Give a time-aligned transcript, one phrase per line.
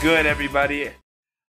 [0.00, 0.90] good, everybody?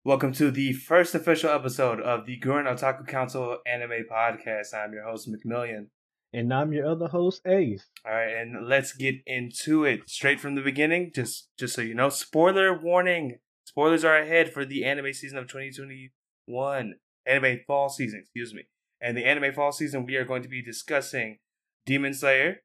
[0.04, 4.74] Welcome to the first official episode of the Gurren Otaku Council Anime Podcast.
[4.74, 5.86] I'm your host, McMillian.
[6.32, 7.86] And I'm your other host, Ace.
[8.06, 11.12] All right, and let's get into it straight from the beginning.
[11.14, 15.46] Just, just so you know, spoiler warning: spoilers are ahead for the anime season of
[15.46, 16.94] 2021,
[17.26, 18.20] anime fall season.
[18.20, 18.64] Excuse me.
[19.00, 21.38] And the anime fall season, we are going to be discussing
[21.86, 22.62] Demon Slayer,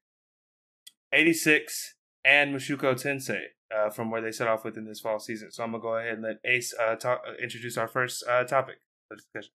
[1.12, 1.94] 86,
[2.24, 3.44] and Mushoku Tensei
[3.74, 5.50] uh, from where they set off within this fall season.
[5.50, 8.44] So I'm gonna go ahead and let Ace uh, talk, uh, introduce our first uh,
[8.44, 8.76] topic
[9.10, 9.52] of discussion.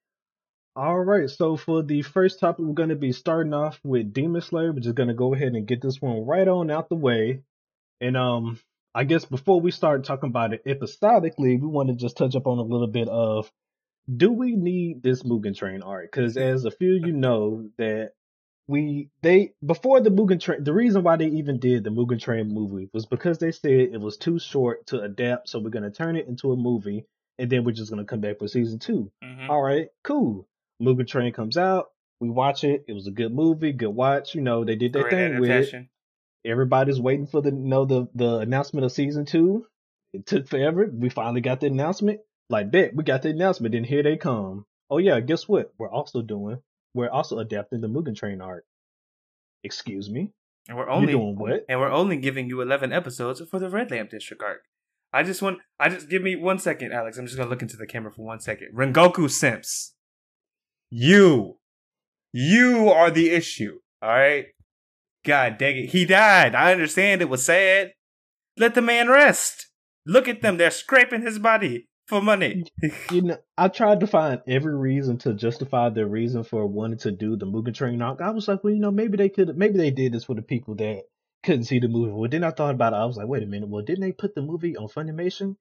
[0.77, 4.41] All right, so for the first topic, we're going to be starting off with Demon
[4.41, 4.73] Slayer.
[4.73, 7.43] We're just going to go ahead and get this one right on out the way.
[8.01, 8.59] And um,
[8.93, 12.45] I guess before we start talking about it episodically, we want to just touch up
[12.45, 13.49] on a little bit of
[14.13, 16.11] do we need this Mugen Train art?
[16.11, 18.11] Because as a few you know that
[18.67, 22.53] we they before the Mugen Train, the reason why they even did the Mugen Train
[22.53, 26.15] movie was because they said it was too short to adapt, so we're gonna turn
[26.15, 27.05] it into a movie,
[27.37, 29.49] and then we're just gonna come back for season 2 Mhm.
[29.49, 30.47] All right, cool.
[30.81, 32.85] Mugen Train comes out, we watch it.
[32.87, 34.33] It was a good movie, good watch.
[34.35, 35.87] You know they did their Great thing with it.
[36.43, 39.65] Everybody's waiting for the you know the the announcement of season two.
[40.13, 40.89] It took forever.
[40.91, 42.21] We finally got the announcement.
[42.49, 43.73] Like bet we got the announcement.
[43.73, 44.65] Then here they come.
[44.89, 45.73] Oh yeah, guess what?
[45.77, 46.61] We're also doing.
[46.95, 48.65] We're also adapting the Mugen Train art.
[49.63, 50.31] Excuse me.
[50.69, 51.65] And we're only doing what?
[51.67, 54.61] and we're only giving you 11 episodes for the Red Lamp District arc.
[55.11, 57.17] I just want, I just give me one second, Alex.
[57.17, 58.69] I'm just gonna look into the camera for one second.
[58.73, 59.93] Rengoku Simps,
[60.89, 61.57] you,
[62.31, 63.79] you are the issue.
[64.01, 64.45] All right.
[65.25, 66.55] God dang it, he died.
[66.55, 67.91] I understand it was sad.
[68.57, 69.67] Let the man rest.
[70.05, 72.65] Look at them; they're scraping his body for money.
[73.11, 77.11] You know, I tried to find every reason to justify their reason for wanting to
[77.11, 78.21] do the Mugen Train arc.
[78.21, 80.41] I was like, well, you know, maybe they could, maybe they did this for the
[80.41, 81.03] people that
[81.43, 82.11] couldn't see the movie.
[82.11, 82.97] Well, then I thought about it.
[82.97, 83.69] I was like, wait a minute.
[83.69, 85.55] Well, didn't they put the movie on Funimation?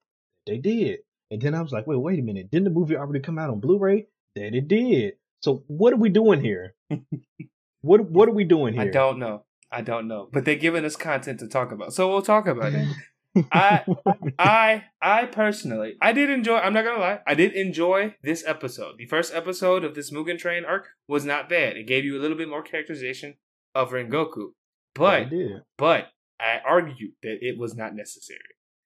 [0.47, 1.01] They did.
[1.31, 2.51] And then I was like, wait, wait a minute.
[2.51, 4.07] Didn't the movie already come out on Blu-ray?
[4.37, 5.15] That it did.
[5.43, 6.75] So what are we doing here?
[7.83, 8.83] what What are we doing here?
[8.83, 9.45] I don't know.
[9.71, 10.29] I don't know.
[10.33, 12.87] But they're giving us content to talk about, so we'll talk about it.
[13.53, 13.85] I
[14.39, 18.95] I I personally I did enjoy I'm not gonna lie, I did enjoy this episode.
[18.99, 21.77] The first episode of this Mugen Train arc was not bad.
[21.77, 23.35] It gave you a little bit more characterization
[23.75, 24.51] of Rengoku.
[24.95, 25.63] But did.
[25.77, 26.09] but
[26.41, 28.39] I argue that it was not necessary.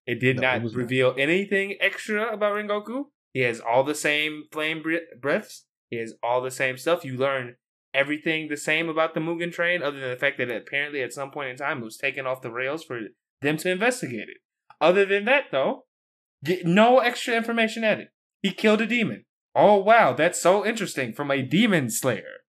[0.06, 0.78] It did No, not it was not.
[0.78, 3.04] reveal anything extra about Rengoku.
[3.34, 4.82] He has all the same flame
[5.20, 5.64] breaths.
[5.90, 7.04] He has all the same stuff.
[7.04, 7.56] You learn
[7.94, 11.30] everything the same about the Mugen Train, other than the fact that apparently at some
[11.30, 13.00] point in time it was taken off the rails for
[13.40, 14.38] them to investigate it.
[14.80, 15.84] Other than that, though,
[16.44, 18.08] get no extra information added.
[18.42, 19.24] He killed a demon.
[19.54, 22.42] Oh wow, that's so interesting from a demon slayer.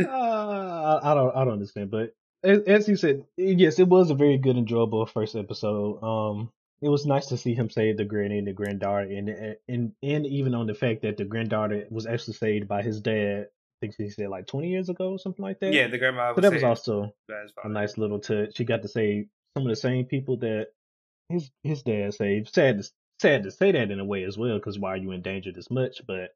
[0.00, 4.14] uh, I, don't I don't understand, but as, as you said, yes, it was a
[4.14, 6.02] very good, enjoyable first episode.
[6.02, 9.92] Um, it was nice to see him save the granny and the granddaughter, and and
[10.02, 13.48] and even on the fact that the granddaughter was actually saved by his dad.
[13.82, 15.72] Think he said like twenty years ago, or something like that.
[15.72, 17.12] Yeah, the grandma so that was also
[17.64, 18.56] a nice little touch.
[18.56, 19.26] She got to say
[19.56, 20.68] some of the same people that
[21.28, 22.54] his his dad saved.
[22.54, 22.88] Sad to
[23.20, 25.50] sad to say that in a way as well, because why are you in danger
[25.52, 26.00] this much?
[26.06, 26.30] But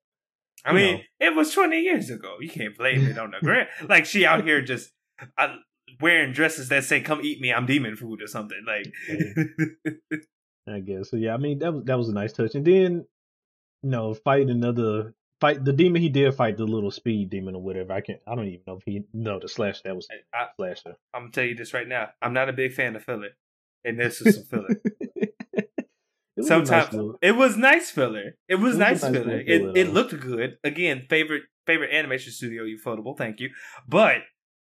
[0.65, 1.29] I mean, know.
[1.29, 2.35] it was 20 years ago.
[2.41, 3.69] You can't blame it on the grand.
[3.89, 4.91] like she out here just
[5.39, 5.55] uh,
[6.01, 8.59] wearing dresses that say "Come eat me, I'm demon food" or something.
[8.67, 8.93] Like,
[10.69, 11.11] I guess.
[11.11, 12.57] So yeah, I mean that was that was a nice touch.
[12.57, 13.07] And then,
[13.85, 17.63] you know, fight another fight the demon he did fight the little speed demon or
[17.63, 17.93] whatever.
[17.93, 20.97] I can't I don't even know if he no the slash that was I, slasher.
[21.15, 22.11] I'm gonna tell you this right now.
[22.23, 23.31] I'm not a big fan of filler,
[23.85, 24.77] and this is some filler.
[26.37, 28.37] Was nice Sometimes it was nice filler.
[28.47, 29.41] It was It was nice nice filler.
[29.41, 30.59] It filler, it looked good.
[30.63, 33.17] Again, favorite favorite animation studio, Ufotable.
[33.17, 33.51] Thank you,
[33.89, 34.19] but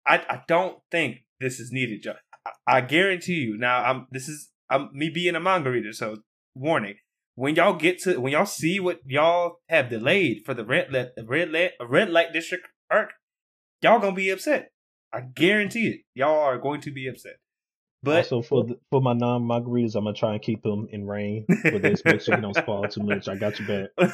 [0.05, 2.13] I I don't think this is needed, Joe.
[2.45, 3.57] I, I guarantee you.
[3.57, 6.17] Now, I'm this is I'm me being a manga reader, so
[6.53, 6.95] warning.
[7.35, 11.09] When y'all get to when y'all see what y'all have delayed for the red light
[11.25, 13.11] red light red light district arc,
[13.81, 14.69] y'all gonna be upset.
[15.11, 16.01] I guarantee it.
[16.13, 17.37] Y'all are going to be upset.
[18.03, 21.07] But also for the, for my non margaritas, I'm gonna try and keep them in
[21.07, 22.03] rain, for this.
[22.05, 23.27] make sure he don't spoil too much.
[23.27, 23.89] I got you back.
[23.97, 24.11] I'm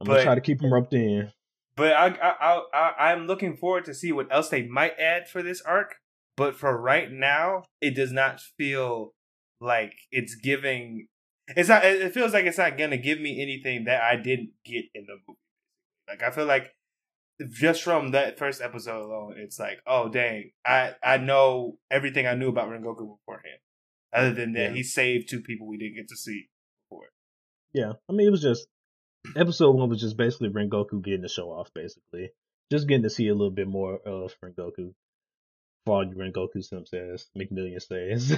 [0.00, 1.30] But- gonna try to keep him roped in.
[1.76, 5.44] But I, I, I, I'm looking forward to see what else they might add for
[5.44, 5.94] this arc.
[6.36, 9.12] But for right now, it does not feel
[9.60, 11.06] like it's giving.
[11.56, 11.84] It's not.
[11.84, 15.14] It feels like it's not gonna give me anything that I didn't get in the
[15.26, 15.38] movie.
[16.08, 16.66] Like I feel like
[17.50, 22.34] just from that first episode alone, it's like, oh dang, I I know everything I
[22.34, 23.60] knew about Rengoku beforehand.
[24.12, 24.74] Other than that, Yeah.
[24.74, 26.48] he saved two people we didn't get to see
[26.90, 27.08] before.
[27.72, 28.66] Yeah, I mean it was just
[29.36, 32.30] episode one was just basically Rengoku getting the show off, basically,
[32.72, 34.94] just getting to see a little bit more of Rengoku.
[35.88, 38.36] For all you Rengoku Simps, as McMillian says.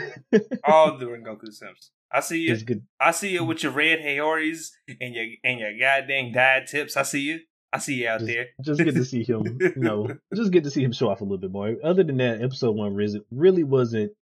[0.64, 1.90] all the Rengoku Simps.
[2.12, 2.56] I see you.
[3.00, 6.96] I see you with your red Haoris and your and your goddamn dyed tips.
[6.96, 7.40] I see you.
[7.72, 8.46] I see you out just, there.
[8.62, 9.58] just get to see him.
[9.60, 11.76] You know, just get to see him show off a little bit more.
[11.84, 12.94] Other than that, episode one
[13.30, 14.12] really wasn't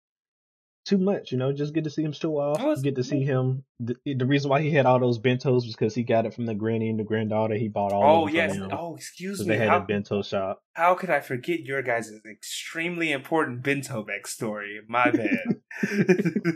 [0.88, 1.30] too much.
[1.32, 2.62] You know, just get to see him show off.
[2.62, 3.64] Was, get to see him.
[3.78, 6.46] The, the, reason why he had all those bentos was because he got it from
[6.46, 7.54] the granny and the granddaughter.
[7.54, 8.22] He bought all.
[8.22, 8.56] Oh of yes.
[8.56, 9.50] them Oh excuse so me.
[9.50, 10.62] They had how, a bento shop.
[10.72, 14.78] How could I forget your guys' extremely important bento backstory?
[14.88, 15.56] My bad.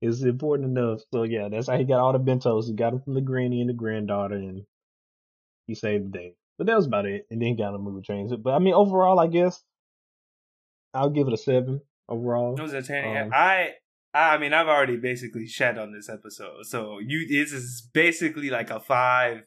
[0.00, 1.00] it's important enough.
[1.12, 2.66] So yeah, that's how he got all the bentos.
[2.66, 4.62] He got them from the granny and the granddaughter, and
[5.66, 6.34] he saved the day.
[6.56, 7.26] But that was about it.
[7.30, 8.32] And then he got a movie trains.
[8.34, 9.62] But I mean, overall, I guess
[10.94, 12.56] I'll give it a seven overall.
[12.56, 13.16] It was entertaining.
[13.16, 13.70] Um, I
[14.12, 18.70] I mean, I've already basically shed on this episode, so you this is basically like
[18.70, 19.42] a five.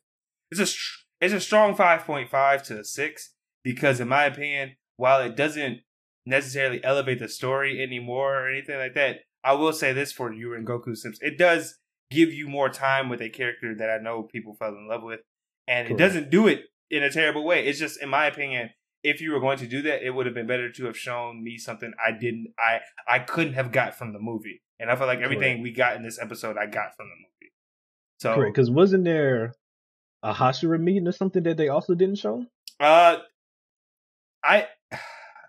[0.52, 3.34] It's a it's a strong five point five to a six
[3.64, 5.80] because, in my opinion, while it doesn't
[6.26, 10.50] necessarily elevate the story anymore or anything like that, I will say this for you
[10.50, 11.80] Rengoku Simps, it does
[12.12, 15.22] give you more time with a character that I know people fell in love with,
[15.68, 16.00] and Correct.
[16.00, 17.66] it doesn't do it in a terrible way.
[17.66, 18.72] It's just, in my opinion,
[19.08, 21.42] if you were going to do that, it would have been better to have shown
[21.42, 24.62] me something I didn't, I, I couldn't have got from the movie.
[24.80, 25.64] And I feel like everything Correct.
[25.64, 27.54] we got in this episode, I got from the movie.
[28.20, 29.54] So, Correct, because wasn't there
[30.24, 32.46] a Hashira meeting or something that they also didn't show?
[32.82, 33.18] Uh,
[34.44, 34.68] I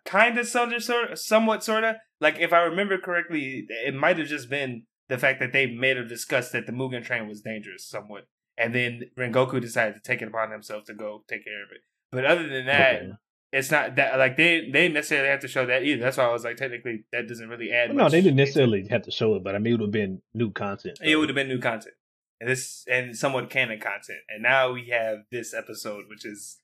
[0.05, 1.97] kind of, sort of, somewhat, sort of.
[2.21, 5.97] Like if I remember correctly, it might have just been the fact that they made
[5.97, 8.27] have discussed that the Mugen Train was dangerous, somewhat,
[8.57, 11.81] and then Rengoku decided to take it upon himself to go take care of it.
[12.11, 13.13] But other than that, okay
[13.53, 16.03] it's not that like they they didn't necessarily have to show that either.
[16.03, 17.89] That's why I was like, technically, that doesn't really add.
[17.89, 19.91] Well, no, they didn't necessarily have to show it, but I mean, it would have
[19.91, 20.99] been new content.
[21.03, 21.95] It would have been new content,
[22.41, 24.21] and this and somewhat canon content.
[24.29, 26.59] And now we have this episode, which is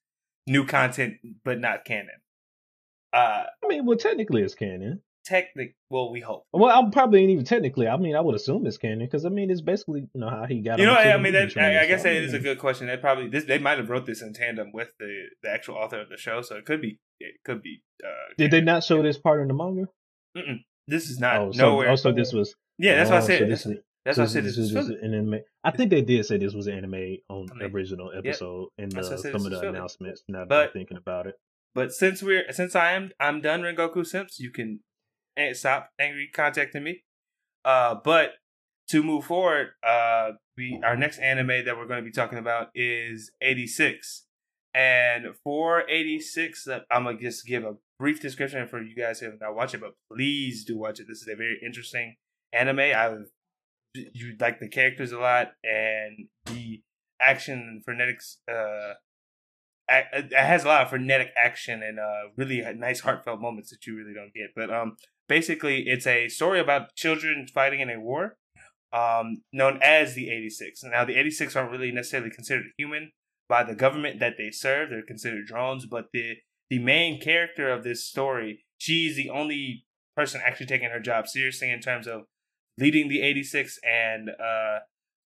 [0.46, 2.20] new content but not canon.
[3.12, 5.75] Uh, I mean, well, technically, it's canon technic.
[5.91, 6.44] Well, we hope.
[6.53, 7.88] Well, I'm probably ain't even technically.
[7.88, 10.44] I mean, I would assume it's canon because I mean, it's basically you know how
[10.47, 10.79] he got.
[10.79, 12.87] You know, I mean, that, I, I, guess that is a good question.
[12.87, 16.00] They probably this they might have wrote this in tandem with the the actual author
[16.00, 17.82] of the show, so it could be it could be.
[18.05, 19.88] Uh, Did they not show this part in the manga?
[20.37, 20.59] Mm-mm.
[20.87, 21.91] This is not oh, so, nowhere.
[21.91, 22.55] Oh, so this was.
[22.79, 23.38] Yeah, that's oh, what I said.
[23.38, 24.44] So this, that's so what I said.
[24.44, 25.41] This, this was an anime.
[25.62, 29.47] I think they did say this was an anime on the original episode uh, some
[29.47, 30.23] of the announcements.
[30.29, 31.37] Now but, I'm thinking about it.
[31.75, 34.81] But since we're since I am I'm done Rengoku Simps, you can
[35.36, 37.04] and stop angry contacting me.
[37.64, 38.34] Uh, but
[38.88, 42.69] to move forward, uh, we our next anime that we're going to be talking about
[42.75, 44.26] is 86.
[44.75, 49.26] And for 86, uh, I'm gonna just give a brief description for you guys who
[49.26, 51.06] have not watched it, but please do watch it.
[51.08, 52.16] This is a very interesting
[52.52, 52.81] anime.
[52.81, 53.14] I
[53.94, 56.82] you like the characters a lot and the
[57.20, 58.36] action and frenetics.
[58.50, 58.94] Uh,
[59.88, 63.96] it has a lot of frenetic action and uh, really nice heartfelt moments that you
[63.96, 64.50] really don't get.
[64.56, 64.96] But um,
[65.29, 68.37] basically it's a story about children fighting in a war
[68.94, 70.85] um, known as the 86.
[70.85, 73.11] Now, the 86 aren't really necessarily considered human
[73.49, 74.91] by the government that they serve.
[74.91, 76.37] They're considered drones, but the
[76.71, 79.85] the main character of this story, she's the only
[80.17, 82.23] person actually taking her job seriously in terms of
[82.79, 84.79] leading the 86 and uh,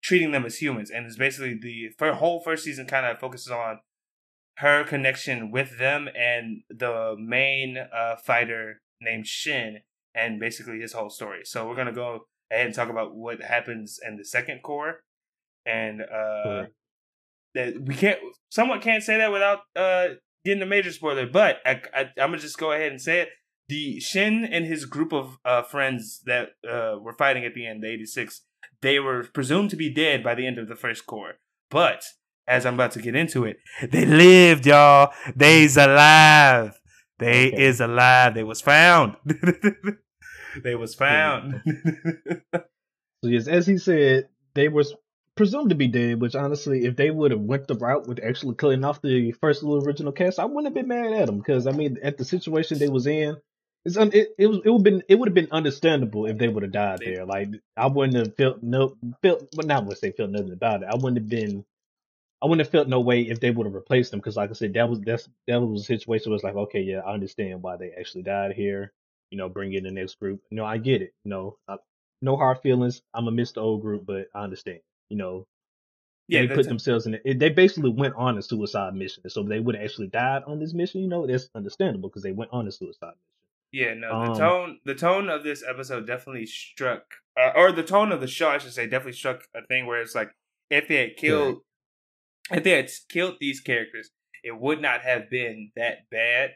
[0.03, 0.91] treating them as humans.
[0.91, 3.79] And it's basically the whole first season kind of focuses on
[4.57, 9.79] her connection with them and the main uh, fighter named Shin
[10.15, 11.41] and basically his whole story.
[11.43, 15.03] So we're gonna go ahead and talk about what happens in the second cour,
[15.65, 16.65] and uh,
[17.55, 20.07] that we can't somewhat can't say that without uh
[20.45, 21.25] getting a major spoiler.
[21.25, 23.29] But I, I, I'm gonna just go ahead and say it.
[23.69, 27.81] The Shin and his group of uh, friends that uh, were fighting at the end,
[27.81, 28.41] the 86,
[28.81, 31.35] they were presumed to be dead by the end of the first cour.
[31.71, 32.03] But
[32.45, 33.57] as I'm about to get into it,
[33.89, 35.13] they lived, y'all.
[35.35, 36.77] They's alive.
[37.19, 37.63] They okay.
[37.63, 38.33] is alive.
[38.33, 39.15] They was found.
[40.61, 41.61] they was found.
[42.53, 42.63] so
[43.23, 44.93] yes, as he said, they was
[45.35, 46.21] presumed to be dead.
[46.21, 49.63] Which honestly, if they would have went the route with actually killing off the first
[49.63, 52.25] little original cast, I wouldn't have been mad at them because I mean, at the
[52.25, 53.37] situation they was in,
[53.85, 56.47] it's un- it, it was it would been it would have been understandable if they
[56.47, 57.25] would have died there.
[57.25, 60.89] Like I wouldn't have felt no felt, but not would say felt nothing about it.
[60.91, 61.65] I wouldn't have been
[62.43, 64.53] I wouldn't have felt no way if they would have replaced them because, like I
[64.53, 67.63] said, that was that's that was a situation where it's like, okay, yeah, I understand
[67.63, 68.91] why they actually died here.
[69.33, 70.41] You know, bring in the next group.
[70.51, 71.11] You know, I get it.
[71.23, 71.77] You know, I,
[72.21, 73.01] no hard feelings.
[73.15, 74.81] I'm a miss the old group, but I understand.
[75.09, 75.47] You know,
[76.27, 77.39] yeah, they put themselves in it.
[77.39, 80.75] They basically went on a suicide mission, so they would have actually died on this
[80.75, 81.01] mission.
[81.01, 83.17] You know, that's understandable because they went on a suicide mission.
[83.71, 87.81] Yeah, no, the um, tone the tone of this episode definitely struck, uh, or the
[87.81, 90.29] tone of the show, I should say, definitely struck a thing where it's like
[90.69, 91.61] if they had killed
[92.51, 94.11] if they had killed these characters,
[94.43, 96.51] it would not have been that bad.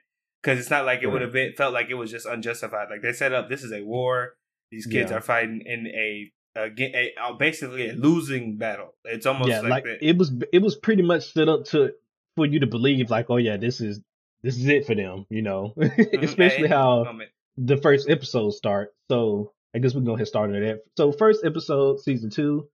[0.47, 2.87] Because it's not like it would have been felt like it was just unjustified.
[2.89, 4.35] Like they set up, this is a war.
[4.71, 5.17] These kids Yeah.
[5.17, 8.93] are fighting in a, a, a, a basically a losing battle.
[9.03, 9.97] It's almost yeah, like, like that.
[10.01, 11.91] it was it was pretty much set up to
[12.37, 13.99] for you to believe like, oh yeah, this is
[14.41, 15.73] this is it for them, you know.
[15.77, 17.29] Mhm, Especially how moment.
[17.57, 18.93] the first episode start.
[19.11, 20.83] So I guess we can go ahead and start on that.
[20.95, 22.69] So first episode, season two,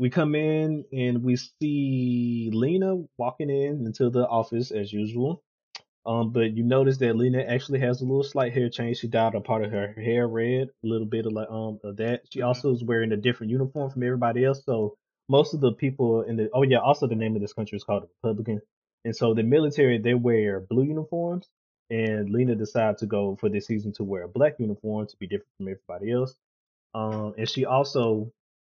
[0.00, 5.43] we come in and we see Lena walking in into the office as usual.
[6.06, 8.98] Um, but you notice that Lena actually has a little slight hair change.
[8.98, 11.96] She dyed a part of her hair red, a little bit of like um of
[11.98, 12.22] that.
[12.30, 12.46] She Mhm.
[12.46, 14.64] also is wearing a different uniform from everybody else.
[14.64, 14.96] So
[15.28, 17.84] most of the people in the oh yeah, also the name of this country is
[17.84, 18.60] called the Republican.
[19.04, 21.48] And so the military they wear blue uniforms
[21.90, 25.26] and Lena decided to go for this season to wear a black uniform to be
[25.26, 26.34] different from everybody else.
[26.94, 28.32] Um, and she also,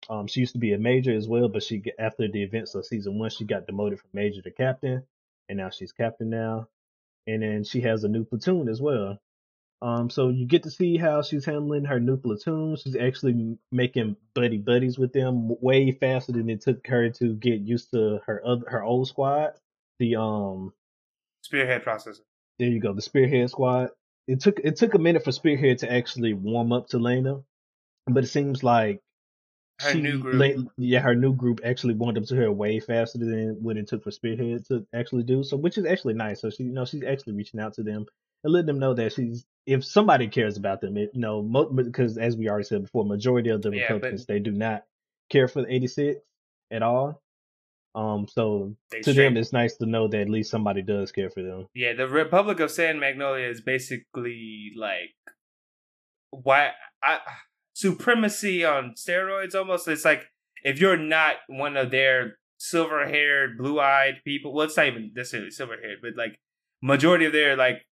[0.10, 2.86] um, she used to be a major as well, but she after the events of
[2.86, 5.04] season one, she got demoted from major to captain,
[5.50, 6.68] and now she's captain now.
[7.28, 9.20] And then she has a new platoon as well.
[9.82, 12.76] Um, so you get to see how she's handling her new platoon.
[12.76, 17.62] She's actually making buddy buddies with them way faster than it took her to get
[17.62, 19.54] used to her other her old squad.
[20.00, 20.74] The um
[21.44, 22.22] Spearhead processor.
[22.58, 23.92] there you go, the Spearhead squad.
[24.28, 27.42] It took it took a minute for Spearhead to actually warm up to Lena,
[28.06, 29.02] but it seems like
[29.82, 30.70] Her she, new group.
[30.78, 34.04] Yeah, her new group actually warmed up to her way faster than what it took
[34.04, 35.44] for Spearhead to actually do.
[35.44, 36.42] So, which is actually nice.
[36.42, 38.06] So she, you know, she's actually reaching out to them
[38.44, 41.70] and letting them know that she's if somebody cares about them, it, you know, mo-
[41.70, 44.84] because as we already said before, majority of the Yeah, but- Republicans they do not
[45.30, 46.20] care for the 86
[46.72, 47.22] at all.
[47.96, 51.30] Um, so to straight- them, it's nice to know that at least somebody does care
[51.30, 51.68] for them.
[51.74, 55.14] Yeah, the Republic of San Magnolia is basically like
[56.32, 56.72] why
[57.04, 57.20] I,
[57.80, 59.56] supremacy on steroids.
[59.56, 60.26] Almost, it's like
[60.64, 64.54] if you're not one of their silver-haired, blue-eyed people.
[64.54, 66.40] Well, it's not even necessarily silver-haired, but like
[66.82, 67.86] majority of their like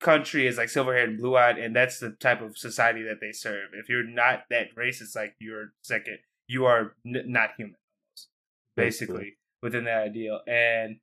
[0.00, 3.70] country is like silver-haired, and blue-eyed, and that's the type of society that they serve.
[3.74, 6.18] If you're not that race, it's like you're second.
[6.46, 8.28] You are n- not human, almost
[8.74, 10.40] basically within that ideal.
[10.46, 10.96] And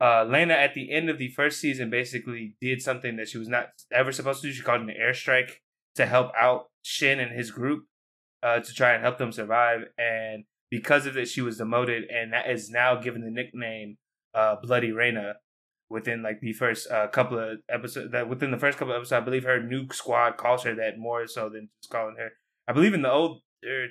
[0.00, 3.48] uh, Lena at the end of the first season basically did something that she was
[3.48, 4.52] not ever supposed to do.
[4.52, 5.60] She called an airstrike
[5.96, 7.84] to help out Shin and his group
[8.42, 9.80] uh, to try and help them survive.
[9.98, 13.96] And because of it, she was demoted, and that is now given the nickname
[14.34, 15.34] uh, Bloody Reina.
[15.90, 19.12] Within like the first uh, couple of episodes, that within the first couple of episodes,
[19.12, 22.30] I believe her nuke squad calls her that more so than just calling her.
[22.66, 23.42] I believe in the old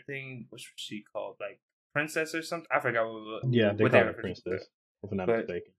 [0.08, 1.36] thing, what's she called?
[1.40, 1.62] Like
[1.94, 2.68] princess or something?
[2.76, 3.44] I forgot what.
[3.54, 4.20] Yeah, they what call they her to.
[4.22, 4.66] princess,
[5.04, 5.74] if I'm not But- mistaken.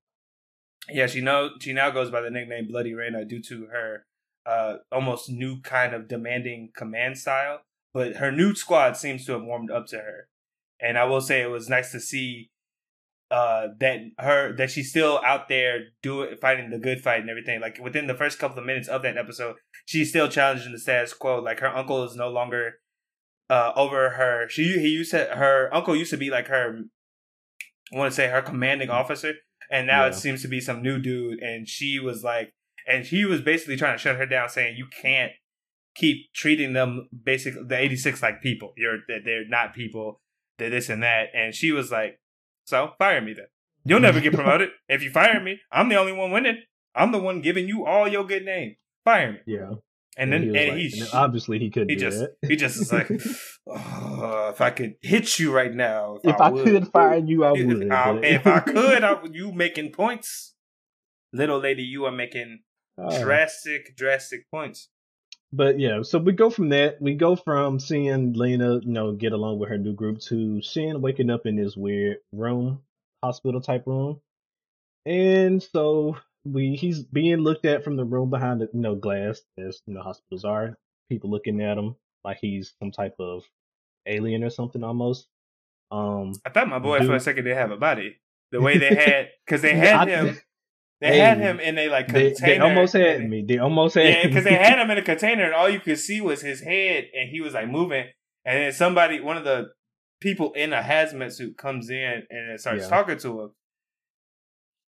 [0.88, 4.06] Yeah, she know she now goes by the nickname Bloody Reina due to her
[4.46, 7.60] uh almost new kind of demanding command style.
[7.92, 10.28] But her new squad seems to have warmed up to her.
[10.80, 12.50] And I will say it was nice to see
[13.30, 17.60] uh that her that she's still out there doing fighting the good fight and everything.
[17.60, 21.14] Like within the first couple of minutes of that episode, she's still challenging the status
[21.14, 21.40] quo.
[21.40, 22.80] Like her uncle is no longer
[23.48, 24.48] uh over her.
[24.48, 26.80] She he used to her uncle used to be like her
[27.92, 29.34] I want to say her commanding officer
[29.70, 32.52] and now it seems to be some new dude and she was like
[32.86, 35.32] and he was basically trying to shut her down saying you can't
[35.94, 40.20] keep treating them basically the 86 like people you're they're not people
[40.58, 42.18] they're this and that and she was like
[42.64, 43.46] so fire me then
[43.84, 46.62] you'll never get promoted if you fire me i'm the only one winning
[46.96, 48.74] i'm the one giving you all your good name
[49.04, 49.74] fire me Yeah,
[50.16, 52.34] and then he and like- he, and obviously he couldn't he do just that.
[52.48, 53.08] he just is like
[53.68, 57.52] "Oh, if i could hit you right now if I, would." could fire you, I
[57.54, 57.90] If, would.
[57.92, 60.54] I, but- if I could, I, you making points,
[61.32, 61.82] little lady.
[61.84, 62.60] You are making
[62.96, 64.88] Uh, drastic, drastic points.
[65.52, 67.00] But yeah, so we go from that.
[67.00, 71.00] We go from seeing Lena, you know, get along with her new group to Shin
[71.00, 72.80] waking up in this weird room,
[73.22, 74.20] hospital type room.
[75.06, 79.42] And so we he's being looked at from the room behind the you know glass,
[79.58, 80.76] as you know hospitals are.
[81.08, 83.44] People looking at him like he's some type of
[84.06, 85.28] alien or something almost.
[85.90, 88.16] Um, I thought my boy for a second didn't have a body.
[88.50, 90.38] The way they had, because they had I- him,
[91.00, 92.34] they Hey, had him in a like container.
[92.40, 93.44] they almost had me.
[93.46, 95.98] They almost had Yeah, because they had him in a container, and all you could
[95.98, 98.06] see was his head, and he was like moving.
[98.44, 99.68] And then somebody, one of the
[100.20, 102.88] people in a hazmat suit, comes in and starts Yeah.
[102.88, 103.50] talking to him.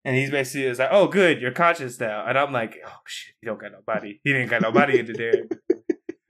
[0.06, 3.36] And he's basically is like, "Oh, good, you're conscious now." And I'm like, "Oh shit,
[3.40, 4.20] he don't got nobody.
[4.24, 5.44] He didn't got nobody in there.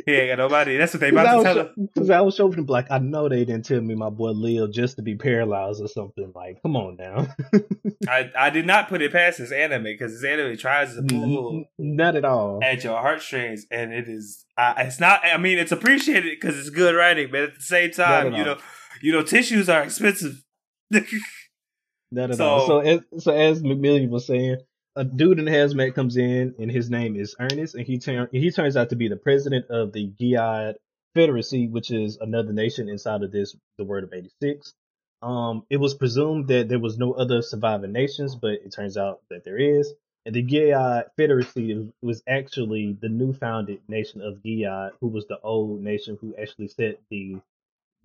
[0.06, 0.78] He ain't got no body.
[0.78, 3.30] That's what they about to tell him." 'cause I was showing them like I know
[3.30, 6.32] they didn't tell me my boy Leo just to be paralyzed or something.
[6.36, 7.28] Like, come on now.
[8.10, 11.66] I I did not put it past this anime because this anime tries to pull
[11.78, 12.60] Not at all.
[12.64, 14.46] at your heartstrings, and it is.
[14.58, 15.22] Uh, it's not.
[15.26, 18.58] I mean, it's appreciated because it's good writing, but at the same time, you know,
[19.02, 20.44] you know, tissues are expensive.
[22.12, 22.68] Not at So- all.
[22.68, 24.58] So as so as McMillian was saying,
[24.96, 28.52] a dude in hazmat comes in, and his name is Ernst, and he turn he
[28.52, 30.76] turns out to be the president of the Giad
[31.16, 34.74] Federacy, which is another nation inside of this the Word of eighty six.
[35.22, 39.22] Um, it was presumed that there was no other surviving nations, but it turns out
[39.30, 39.94] that there is.
[40.26, 45.40] And the Giad Federacy was actually the new founded nation of Giad, who was the
[45.40, 47.38] old nation who actually set the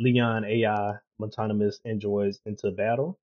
[0.00, 3.18] Legion AI autonomous androids into battle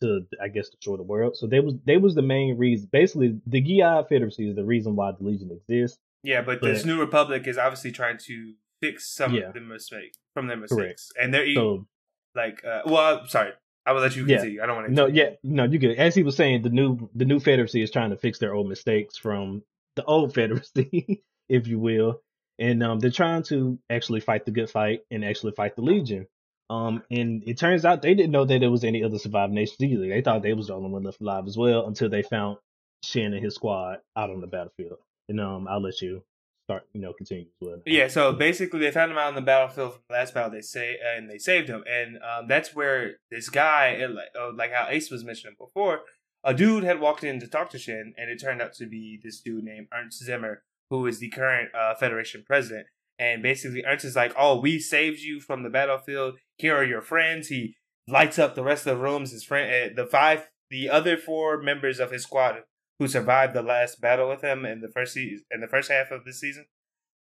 [0.00, 1.36] to I guess destroy the world.
[1.36, 2.88] So they was they was the main reason.
[2.92, 5.98] Basically, the Giad Federacy is the reason why the Legion exists.
[6.22, 9.60] Yeah, but, but this new republic is obviously trying to fix some yeah, of the
[9.60, 11.24] mistakes from their mistakes, correct.
[11.24, 11.86] and they're so,
[12.34, 13.52] like, uh, well, sorry,
[13.86, 14.58] I will let you continue.
[14.58, 14.94] Yeah, I don't want to.
[14.94, 15.96] No, yeah, no, you good.
[15.96, 18.68] As he was saying, the new the new Federacy is trying to fix their old
[18.68, 19.62] mistakes from
[19.96, 22.20] the old Federacy, if you will,
[22.58, 26.26] and um, they're trying to actually fight the good fight and actually fight the Legion.
[26.70, 29.82] Um, and it turns out they didn't know that there was any other surviving nations
[29.82, 30.08] either.
[30.08, 32.58] They thought they was the only one left alive as well until they found
[33.04, 34.98] Shin and his squad out on the battlefield.
[35.28, 36.22] And um, I'll let you
[36.68, 37.82] start, you know, continue well.
[37.86, 38.06] Yeah.
[38.06, 40.52] So basically, they found him out on the battlefield from the last battle.
[40.52, 44.72] They say, and they saved him, and um, that's where this guy, like, uh, like
[44.72, 46.02] how Ace was mentioning before,
[46.44, 49.18] a dude had walked in to talk to Shin, and it turned out to be
[49.22, 52.86] this dude named Ernst Zimmer, who is the current uh, Federation president.
[53.20, 56.38] And basically, Ernst is like, "Oh, we saved you from the battlefield.
[56.56, 57.76] Here are your friends." He
[58.08, 59.30] lights up the rest of the rooms.
[59.30, 62.62] His friend, uh, the five, the other four members of his squad
[62.98, 66.10] who survived the last battle with him in the first season, in the first half
[66.10, 66.64] of the season,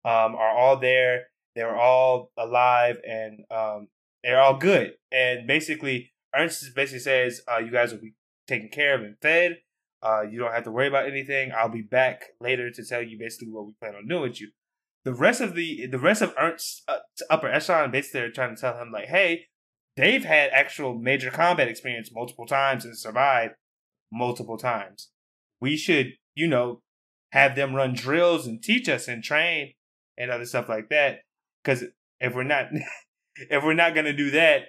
[0.05, 1.29] um, are all there.
[1.55, 3.87] They're all alive and um,
[4.23, 4.93] they're all good.
[5.11, 8.13] And basically, Ernst basically says, uh, "You guys will be
[8.47, 9.57] taken care of and fed.
[10.03, 11.51] Uh, you don't have to worry about anything.
[11.57, 14.51] I'll be back later to tell you basically what we plan on doing with you."
[15.07, 16.97] The rest of the the rest of Ernst's uh,
[17.29, 19.45] upper echelon basically are trying to tell him like, hey,
[19.95, 23.53] they've had actual major combat experience multiple times and survived
[24.11, 25.11] multiple times.
[25.61, 26.81] We should, you know,
[27.31, 29.75] have them run drills and teach us and train
[30.17, 31.19] and other stuff like that.
[31.63, 31.85] Because
[32.19, 32.65] if we're not
[33.37, 34.63] if we're not gonna do that,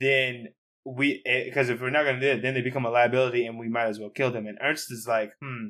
[0.00, 0.48] then
[0.84, 3.60] we because eh, if we're not gonna do it, then they become a liability and
[3.60, 4.48] we might as well kill them.
[4.48, 5.68] And Ernst is like, hmm,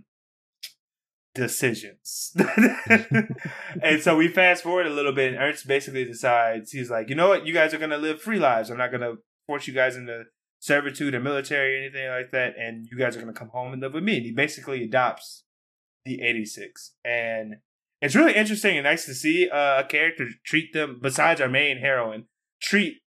[1.35, 2.35] decisions.
[3.83, 7.15] and so we fast forward a little bit, and Ernst basically decides he's like, you
[7.15, 8.71] know what, you guys are gonna live free lives.
[8.71, 9.15] I'm not gonna
[9.47, 10.25] force you guys into
[10.61, 13.83] servitude or military or anything like that, and you guys are gonna come home and
[13.83, 14.17] live with me.
[14.17, 15.45] And he basically adopts
[16.05, 17.57] the 86, and
[18.01, 21.79] it's really interesting and nice to see uh, a character treat them besides our main
[21.79, 22.27] heroine
[22.61, 22.99] treat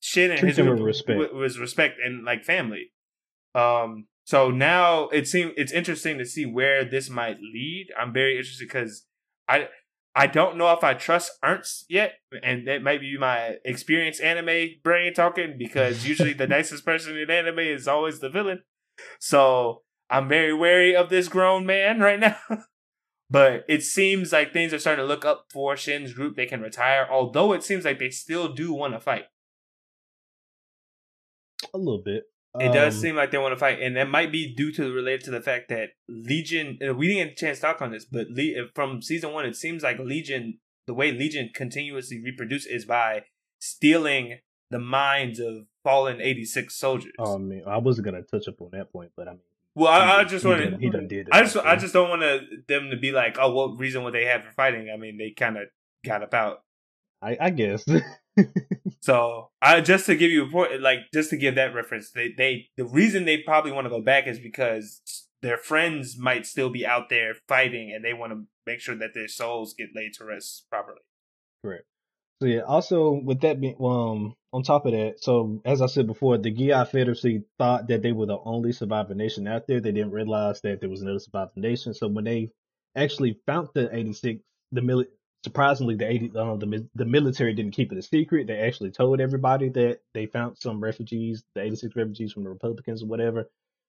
[0.00, 1.34] Shin and treat his with respect.
[1.34, 2.92] with respect and like family.
[3.54, 7.88] Um, so now it seems it's interesting to see where this might lead.
[7.98, 9.06] I'm very interested because
[9.48, 9.68] I
[10.14, 14.70] I don't know if I trust Ernst yet, and that might be my experienced anime
[14.82, 18.62] brain talking because usually the nicest person in anime is always the villain.
[19.18, 22.36] So I'm very wary of this grown man right now.
[23.30, 26.36] but it seems like things are starting to look up for Shin's group.
[26.36, 29.26] They can retire, although it seems like they still do want to fight.
[31.72, 32.24] A little bit.
[32.58, 34.92] It um, does seem like they want to fight, and that might be due to
[34.92, 36.78] related to the fact that Legion.
[36.96, 39.56] We didn't get a chance to talk on this, but Le- from season one, it
[39.56, 40.58] seems like Legion.
[40.86, 43.24] The way Legion continuously reproduce is by
[43.60, 44.38] stealing
[44.70, 47.12] the minds of fallen eighty six soldiers.
[47.20, 49.40] Oh, I mean, I wasn't gonna touch up on that point, but I mean,
[49.74, 50.76] well, I, I just want to.
[50.78, 51.28] He done did.
[51.28, 54.02] It I just, I just don't want to them to be like, oh, what reason
[54.02, 54.90] would they have for fighting?
[54.92, 55.68] I mean, they kind of
[56.04, 56.62] got about.
[57.22, 57.84] I, I guess.
[59.00, 62.32] so I just to give you a point, like just to give that reference, they
[62.36, 65.00] they the reason they probably want to go back is because
[65.42, 69.14] their friends might still be out there fighting, and they want to make sure that
[69.14, 71.00] their souls get laid to rest properly.
[71.64, 71.84] Correct.
[72.40, 72.60] So yeah.
[72.60, 76.52] Also, with that being um on top of that, so as I said before, the
[76.52, 79.80] Giad Federacy thought that they were the only surviving nation out there.
[79.80, 81.94] They didn't realize that there was another surviving nation.
[81.94, 82.50] So when they
[82.96, 84.40] actually found the 86,
[84.72, 88.46] the military surprisingly, the 80, uh, the the military didn't keep it a secret.
[88.46, 93.02] They actually told everybody that they found some refugees, the 86 refugees from the Republicans
[93.02, 93.48] or whatever.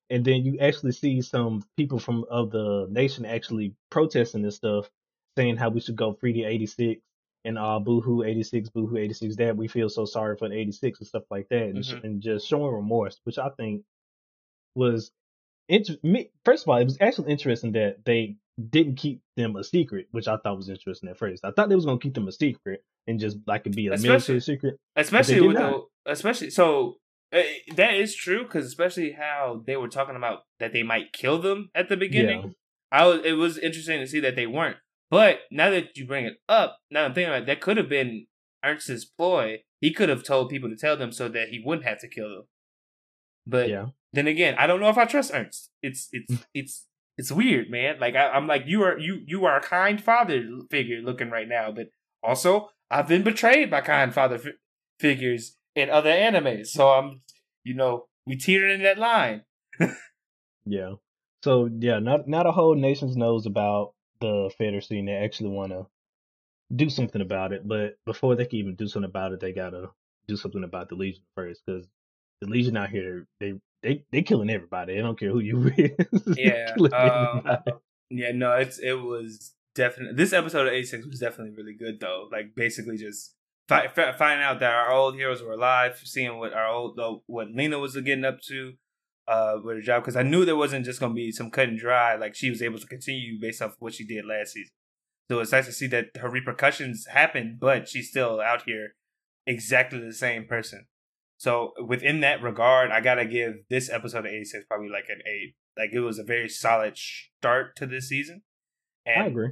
[0.09, 4.89] And then you actually see some people from of the nation actually protesting this stuff,
[5.37, 7.01] saying how we should go free the 86
[7.43, 11.07] and uh boohoo 86 boohoo 86 that we feel so sorry for the 86 and
[11.07, 12.05] stuff like that and, mm-hmm.
[12.05, 13.83] and just showing remorse which i think
[14.75, 15.11] was
[15.67, 18.35] inter- me, first of all it was actually interesting that they
[18.69, 21.45] didn't keep them a secret, which I thought was interesting at first.
[21.45, 23.97] I thought they was gonna keep them a secret and just like it be a
[23.97, 24.77] military secret.
[24.95, 26.97] Especially with the, especially so
[27.33, 27.41] uh,
[27.75, 31.69] that is true because especially how they were talking about that they might kill them
[31.73, 32.41] at the beginning.
[32.41, 32.49] Yeah.
[32.99, 34.77] I was it was interesting to see that they weren't.
[35.09, 37.89] But now that you bring it up, now I'm thinking about it, that could have
[37.89, 38.27] been
[38.63, 39.63] Ernst's ploy.
[39.79, 42.29] He could have told people to tell them so that he wouldn't have to kill
[42.29, 42.43] them.
[43.45, 43.87] But yeah.
[44.13, 45.69] then again, I don't know if I trust Ernst.
[45.81, 47.99] It's it's it's it's weird, man.
[47.99, 51.47] Like I, am like you are you you are a kind father figure looking right
[51.47, 51.87] now, but
[52.23, 54.51] also I've been betrayed by kind father fi-
[54.99, 57.21] figures in other animes, so I'm
[57.63, 59.43] you know we teetering in that line.
[60.65, 60.93] yeah.
[61.43, 65.05] So yeah, not not a whole nation's knows about the fader scene.
[65.05, 65.87] They actually want to
[66.75, 69.89] do something about it, but before they can even do something about it, they gotta
[70.27, 71.87] do something about the Legion first, because
[72.39, 74.95] the Legion out here, they they they killing everybody.
[74.95, 76.37] They don't care who you is.
[76.37, 76.73] yeah.
[76.93, 77.57] Um,
[78.09, 78.31] yeah.
[78.33, 82.27] No, it's it was definitely this episode of eighty six was definitely really good though.
[82.31, 83.35] Like basically just
[83.67, 87.51] fi- fi- finding out that our old heroes were alive, seeing what our old what
[87.51, 88.73] Lena was getting up to.
[89.27, 91.77] Uh, with her job because I knew there wasn't just gonna be some cut and
[91.77, 92.15] dry.
[92.15, 94.71] Like she was able to continue based off what she did last season.
[95.29, 98.95] So it's nice to see that her repercussions happened, but she's still out here
[99.47, 100.87] exactly the same person.
[101.41, 105.55] So within that regard, I gotta give this episode of 86 probably like an eight.
[105.75, 108.43] Like it was a very solid start to this season.
[109.07, 109.49] And, I agree.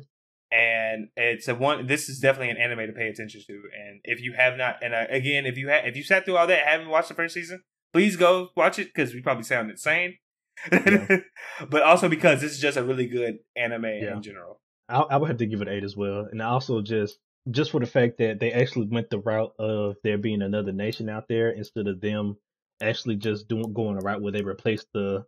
[0.51, 1.87] And it's a one.
[1.87, 3.53] This is definitely an anime to pay attention to.
[3.53, 6.37] And if you have not, and uh, again, if you have, if you sat through
[6.37, 9.71] all that, haven't watched the first season, please go watch it because we probably sound
[9.71, 10.19] insane.
[10.71, 11.07] Yeah.
[11.71, 14.13] but also because this is just a really good anime yeah.
[14.13, 14.61] in general.
[14.87, 16.27] I, I would have to give it eight as well.
[16.31, 17.17] And also just
[17.51, 21.09] just for the fact that they actually went the route of there being another nation
[21.09, 22.37] out there instead of them
[22.81, 25.25] actually just doing going a route where they replaced the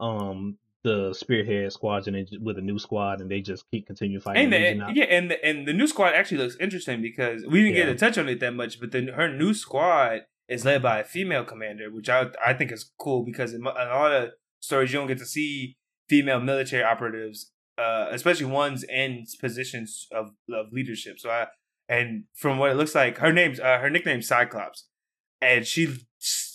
[0.00, 4.52] um the spearhead squadron with a new squad and they just keep continue fighting.
[4.52, 7.76] And the, yeah, and the, and the new squad actually looks interesting because we didn't
[7.76, 7.86] yeah.
[7.86, 11.00] get to touch on it that much, but then her new squad is led by
[11.00, 14.30] a female commander, which I I think is cool because in, in a lot of
[14.60, 15.76] stories you don't get to see
[16.08, 21.18] female military operatives uh, especially ones in positions of, of leadership.
[21.18, 21.46] So I,
[21.88, 24.84] and from what it looks like, her name's uh, her nickname's Cyclops,
[25.40, 25.88] and she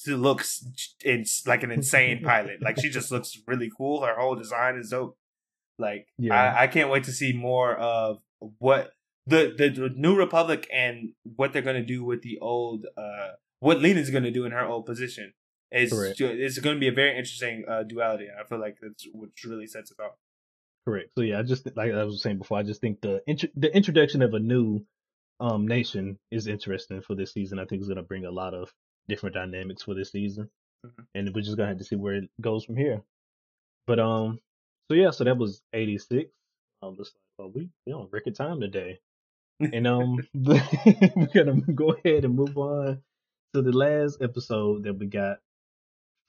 [0.07, 0.65] looks
[1.03, 2.61] in, like an insane pilot.
[2.61, 4.03] Like she just looks really cool.
[4.03, 5.17] Her whole design is dope.
[5.79, 6.53] Like yeah.
[6.53, 8.19] I, I can't wait to see more of
[8.59, 8.91] what
[9.25, 14.09] the, the, New Republic and what they're gonna do with the old uh what Lena's
[14.09, 15.33] gonna do in her old position.
[15.71, 18.27] Is it's going to be a very interesting uh, duality.
[18.29, 20.11] I feel like that's what really sets it off.
[20.85, 21.09] Correct.
[21.15, 23.75] So yeah, I just like I was saying before, I just think the int- the
[23.75, 24.85] introduction of a new
[25.39, 27.59] um nation is interesting for this season.
[27.59, 28.71] I think it's going to bring a lot of
[29.07, 30.49] different dynamics for this season,
[30.85, 31.01] mm-hmm.
[31.15, 33.01] and we're just gonna have to see where it goes from here.
[33.87, 34.39] But um,
[34.87, 36.31] so yeah, so that was eighty six.
[36.81, 38.99] Um, just like well, we we on record time today,
[39.59, 43.01] and um, we're gonna go ahead and move on
[43.53, 45.39] to the last episode that we got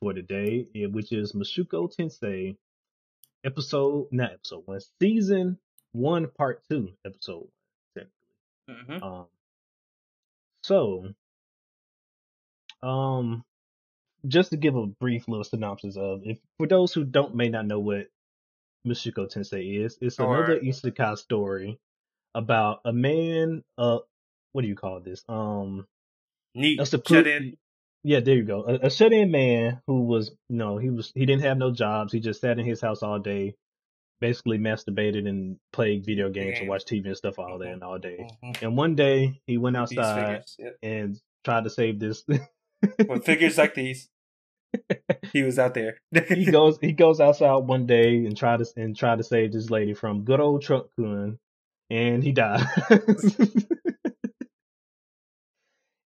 [0.00, 2.56] for today, which is Mushoku Tensei
[3.44, 5.58] episode, not episode one, season
[5.92, 7.48] one, part two, episode.
[8.70, 9.02] Mm-hmm.
[9.02, 9.26] Um,
[10.62, 11.08] so,
[12.82, 13.44] um,
[14.26, 17.66] just to give a brief little synopsis of, if for those who don't may not
[17.66, 18.06] know what
[18.86, 21.78] Mushoku Tensei is, it's or, another isekai story
[22.34, 23.62] about a man.
[23.76, 23.98] Uh,
[24.52, 25.24] what do you call this?
[25.28, 25.86] Um,
[26.54, 26.80] neat.
[26.80, 27.56] A seclu- in.
[28.02, 28.64] Yeah, there you go.
[28.64, 32.12] A, a shut-in man who was, you know, he was he didn't have no jobs.
[32.12, 33.54] He just sat in his house all day,
[34.20, 37.74] basically masturbated and played video games and watched TV and stuff all day mm-hmm.
[37.74, 38.28] and all day.
[38.42, 38.64] Mm-hmm.
[38.64, 40.76] And one day he went outside yep.
[40.82, 42.24] and tried to save this.
[43.08, 44.08] With figures like these,
[45.32, 45.98] he was out there.
[46.28, 49.70] he goes he goes outside one day and try to and try to save this
[49.70, 51.38] lady from good old Truck Kun,
[51.90, 52.66] and he dies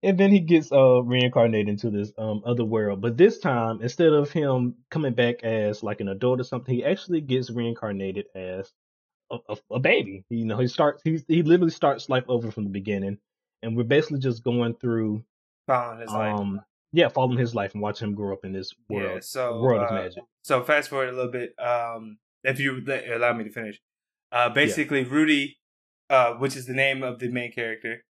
[0.03, 3.01] and then he gets uh reincarnated into this um other world.
[3.01, 6.85] But this time, instead of him coming back as like an adult or something, he
[6.85, 8.73] actually gets reincarnated as
[9.31, 10.25] a, a, a baby.
[10.31, 13.19] You know, he starts he he literally starts life over from the beginning,
[13.63, 15.25] and we're basically just going through
[15.67, 16.17] following his um,
[16.55, 16.65] life.
[16.93, 19.13] Yeah, following his life and watching him grow up in this world.
[19.17, 20.23] Yeah, so world uh, of magic.
[20.43, 21.55] So fast forward a little bit.
[21.59, 22.83] Um, if you
[23.13, 23.79] allow me to finish,
[24.33, 25.09] uh, basically yeah.
[25.11, 25.59] Rudy,
[26.09, 28.05] uh, which is the name of the main character,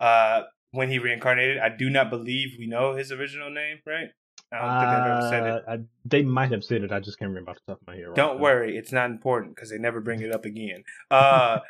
[0.00, 1.58] uh, when he reincarnated.
[1.58, 4.08] I do not believe we know his original name, right?
[4.52, 5.64] I don't think they've ever said it.
[5.66, 6.92] Uh, I, they might have said it.
[6.92, 8.08] I just can't remember off the top of my head.
[8.08, 8.42] Right don't now.
[8.42, 10.84] worry, it's not important because they never bring it up again.
[11.10, 11.58] Uh,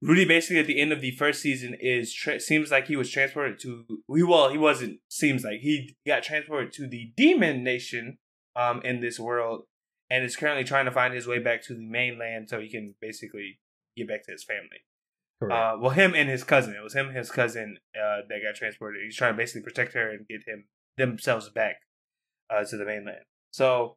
[0.00, 3.10] Rudy basically at the end of the first season is tra- seems like he was
[3.10, 8.18] transported to we well he wasn't seems like he got transported to the demon nation
[8.54, 9.64] um in this world
[10.08, 12.94] and is currently trying to find his way back to the mainland so he can
[13.00, 13.58] basically
[13.96, 14.84] get back to his family.
[15.40, 16.74] Uh, well, him and his cousin.
[16.74, 19.02] It was him and his cousin uh, that got transported.
[19.04, 20.64] He's trying to basically protect her and get him
[20.96, 21.76] themselves back
[22.50, 23.24] uh, to the mainland.
[23.52, 23.96] So,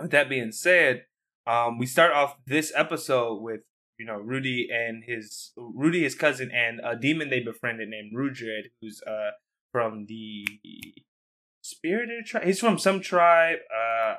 [0.00, 1.04] with that being said,
[1.46, 3.60] um, we start off this episode with
[3.98, 8.70] you know Rudy and his Rudy, his cousin, and a demon they befriended named Ruijerd,
[8.80, 9.30] who's uh
[9.70, 10.44] from the
[11.64, 12.44] Superd tribe.
[12.44, 13.58] He's from some tribe.
[13.72, 14.16] Uh,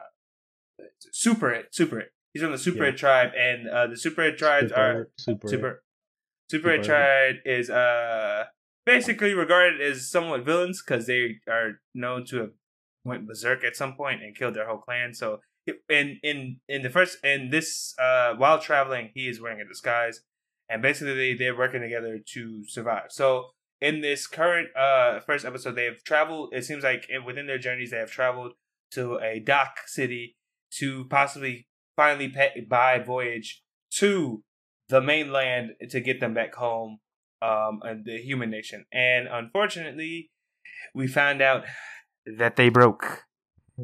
[1.14, 2.08] Superd, Super It.
[2.34, 2.92] He's from the Super Yeah.
[2.92, 5.84] Tribe, and uh, the Super tribes are super, super,
[6.50, 8.46] Super Super is uh
[8.86, 12.52] basically regarded as somewhat villains because they are known to have
[13.04, 15.14] went berserk at some point and killed their whole clan.
[15.14, 15.40] So
[15.90, 20.22] in in in the first in this uh while traveling, he is wearing a disguise,
[20.70, 23.08] and basically they, they're working together to survive.
[23.10, 23.48] So
[23.82, 26.54] in this current uh first episode, they have traveled.
[26.54, 28.54] It seems like within their journeys, they have traveled
[28.92, 30.38] to a dock city
[30.78, 34.44] to possibly finally pay, buy voyage to
[34.90, 37.00] the mainland to get them back home,
[37.42, 38.86] um, and the human nation.
[38.92, 40.32] And unfortunately,
[40.94, 41.66] we found out
[42.38, 43.24] that they broke.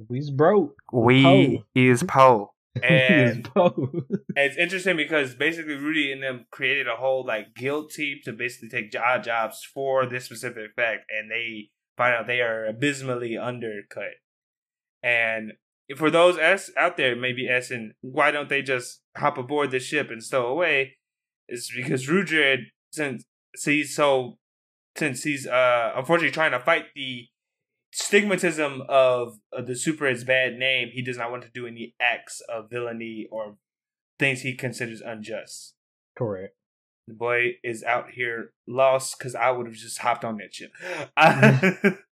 [0.07, 0.75] We's broke.
[0.91, 1.63] We Poe.
[1.75, 2.51] is Poe.
[2.83, 3.49] And
[4.37, 8.69] it's interesting because basically Rudy and them created a whole like guild team to basically
[8.69, 14.13] take job jobs for this specific fact, and they find out they are abysmally undercut.
[15.03, 15.53] And
[15.95, 20.09] for those S out there, maybe asking why don't they just hop aboard the ship
[20.09, 20.97] and stow away?
[21.47, 23.23] It's because Ruijerd, since
[23.63, 24.37] he's so,
[24.97, 27.27] since he's uh unfortunately trying to fight the
[27.93, 32.41] stigmatism of, of the Superd's bad name, he does not want to do any acts
[32.49, 33.57] of villainy or
[34.17, 35.75] things he considers unjust.
[36.17, 36.55] Correct.
[37.07, 40.71] The boy is out here lost because I would have just hopped on that ship.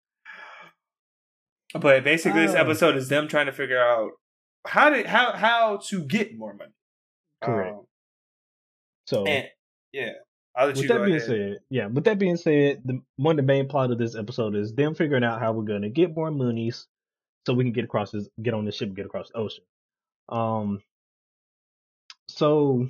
[1.74, 2.60] but basically, this Oh.
[2.60, 4.12] episode is them trying to figure out
[4.66, 6.72] how to how how to get more money.
[7.42, 7.74] Correct.
[7.76, 7.86] Um,
[9.06, 9.48] So and
[9.92, 10.12] yeah,
[10.56, 11.22] with that being ahead.
[11.26, 14.54] said, yeah, with that being said, the one of the main plot of this episode
[14.56, 16.86] is them figuring out how we're gonna get more moonies
[17.46, 19.64] so we can get across this get on the ship and get across the ocean.
[20.30, 20.82] Um
[22.28, 22.88] so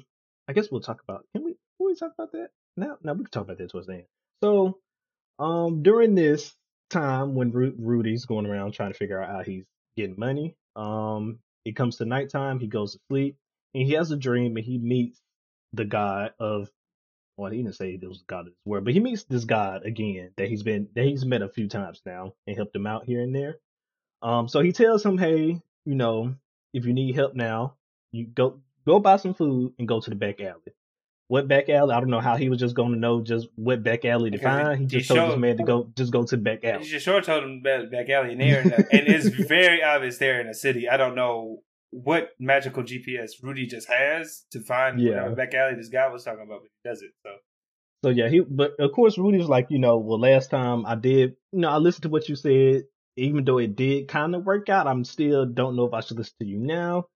[0.48, 2.50] I guess we'll talk about can we can we talk about that?
[2.76, 4.06] Now now we can talk about that towards the end.
[4.42, 4.78] So
[5.38, 6.54] um during this
[6.94, 11.40] time when Ru- Rudy's going around trying to figure out how he's getting money, um
[11.66, 13.36] it comes to nighttime, he goes to sleep,
[13.74, 15.20] and he has a dream and he meets
[15.74, 16.70] the god of
[17.38, 19.86] well, he didn't say it was God of his word, but he meets this God
[19.86, 23.06] again that he's been that he's met a few times now and helped him out
[23.06, 23.58] here and there.
[24.22, 26.34] Um, so he tells him, hey, you know,
[26.74, 27.76] if you need help now,
[28.12, 30.74] you go go buy some food and go to the back alley.
[31.28, 31.94] What back alley?
[31.94, 34.38] I don't know how he was just going to know just what back alley to
[34.38, 34.78] find.
[34.78, 36.84] He he just told this man to go just go to back alley.
[36.84, 40.40] just sure told him back, back alley in there, and, and it's very obvious they're
[40.40, 40.88] in the city.
[40.88, 41.60] I don't know
[41.90, 45.10] what magical GPS Rudy just has to find Yeah.
[45.10, 47.12] whatever back alley this guy was talking about, but he does it.
[47.22, 47.30] So
[48.04, 50.94] So yeah, he but of course Rudy was like, you know, well last time I
[50.96, 52.82] did, you know, I listened to what you said,
[53.16, 56.18] even though it did kind of work out, I'm still don't know if I should
[56.18, 57.06] listen to you now.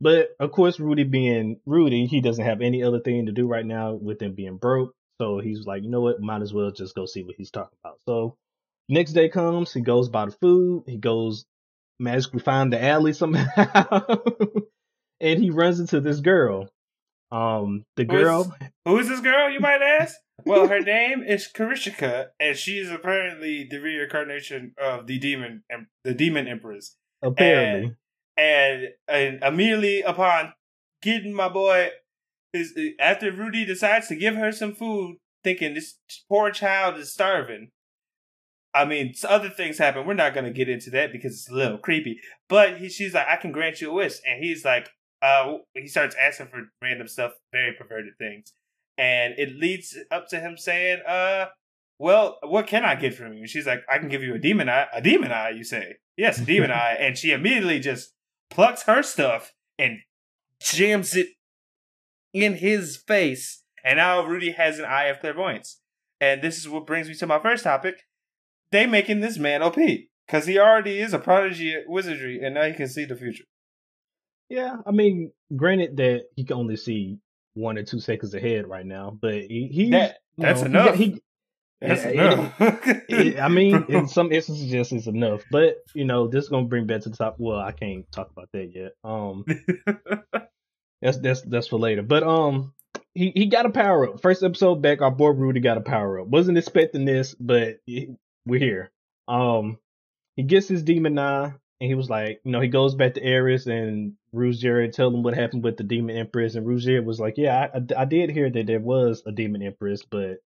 [0.00, 3.66] But of course, Rudy being Rudy, he doesn't have any other thing to do right
[3.66, 4.94] now with him being broke.
[5.20, 7.76] So he's like, you know what, might as well just go see what he's talking
[7.82, 7.98] about.
[8.06, 8.36] So
[8.88, 11.44] next day comes, he goes buy the food, he goes
[11.98, 14.06] magically find the alley somehow,
[15.20, 16.68] and he runs into this girl.
[17.30, 19.50] Um, the girl, who is this girl?
[19.50, 20.14] You might ask.
[20.46, 25.88] Well, her name is Karishika, and she is apparently the reincarnation of the demon, em-
[26.04, 26.96] the demon empress.
[27.20, 27.96] apparently.
[28.38, 30.54] And, and immediately upon
[31.02, 31.90] getting my boy,
[32.52, 35.98] is after Rudy decides to give her some food, thinking this
[36.28, 37.70] poor child is starving.
[38.74, 40.06] I mean, other things happen.
[40.06, 42.20] We're not going to get into that because it's a little creepy.
[42.48, 44.88] But he, she's like, "I can grant you a wish," and he's like,
[45.22, 48.52] uh, he starts asking for random stuff, very perverted things,
[48.96, 51.46] and it leads up to him saying, "Uh,
[51.98, 54.38] well, what can I get from you?" And she's like, "I can give you a
[54.38, 55.96] demon eye." A demon eye, you say?
[56.16, 56.96] Yes, a demon eye.
[57.00, 58.12] And she immediately just
[58.50, 59.98] plucks her stuff and
[60.60, 61.28] jams it
[62.32, 63.62] in his face.
[63.84, 65.80] And now Rudy has an eye of clairvoyance.
[66.20, 68.02] And this is what brings me to my first topic.
[68.72, 69.76] They making this man OP.
[70.26, 73.44] Because he already is a prodigy at wizardry, and now he can see the future.
[74.50, 77.18] Yeah, I mean, granted that he can only see
[77.54, 80.96] one or two seconds ahead right now, but he, he's That that's know, enough.
[80.96, 81.22] He,
[81.80, 82.54] That's enough.
[82.60, 85.42] it- I mean, in some instances, just is enough.
[85.50, 87.36] But you know, this is gonna bring back to the top.
[87.38, 88.92] Well, I can't talk about that yet.
[89.04, 89.44] Um,
[91.02, 92.02] that's that's that's for later.
[92.02, 92.74] But um,
[93.14, 94.22] he he got a power up.
[94.22, 96.26] First episode back, our boy Rudy got a power up.
[96.28, 98.14] Wasn't expecting this, but he-
[98.46, 98.90] we're here.
[99.28, 99.78] Um,
[100.36, 103.22] he gets his demon eye, and he was like, you know, he goes back to
[103.22, 107.34] Eris and Ruijerd tell him what happened with the demon empress, and Ruijerd was like,
[107.36, 110.38] yeah, I, I, I did hear that there was a demon empress, but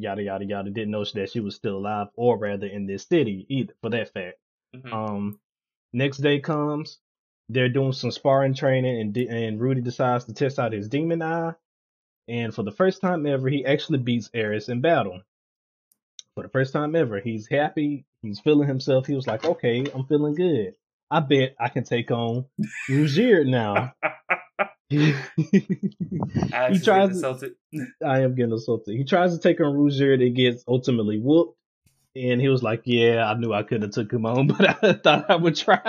[0.00, 0.70] yada yada yada.
[0.70, 4.12] Didn't know that she was still alive, or rather in this city either, for that
[4.12, 4.38] fact.
[4.74, 4.92] Mhm.
[4.92, 5.40] Um,
[5.92, 6.98] next day comes,
[7.48, 11.54] they're doing some sparring training, and and Rudy decides to test out his demon eye,
[12.28, 15.22] and for the first time ever, he actually beats Eris in battle.
[16.34, 18.04] For the first time ever, he's happy.
[18.22, 19.06] He's feeling himself.
[19.06, 20.74] He was like, "Okay, I'm feeling good.
[21.10, 22.44] I bet I can take on
[22.88, 23.94] Ruijerd now."
[24.90, 27.10] he tries.
[27.10, 27.52] assaulted.
[28.04, 28.96] I am getting assaulted.
[28.96, 31.58] He tries to take on Ruijerd that gets ultimately whooped,
[32.16, 34.92] and he was like, "Yeah, I knew I couldn't have took him on, but I
[34.94, 35.80] thought I would try."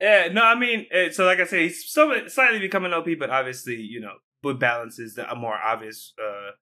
[0.00, 3.30] Yeah, no, I mean, eh, so like I said, he's somewhat slightly becoming OP, but
[3.30, 6.52] obviously, you know, with balance is the a more obvious uh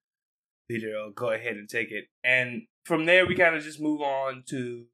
[0.69, 0.95] leader.
[0.97, 4.43] will go ahead and take it, and from there we kind of just move on
[4.49, 4.85] to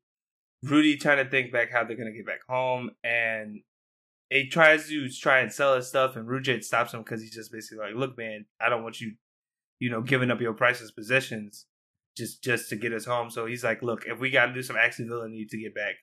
[0.63, 3.61] Rudy trying to think back how they're gonna get back home, and
[4.31, 7.53] he tries to try and sell his stuff, and Ruijerd stops him because he's just
[7.53, 9.14] basically like, "Look, man, I don't want you,
[9.79, 11.66] you know, giving up your priceless possessions
[12.16, 14.62] just just to get us home." So he's like, "Look, if we got to do
[14.62, 15.97] some action villainy to get back,